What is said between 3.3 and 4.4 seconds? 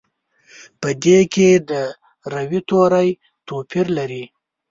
توپیر لري.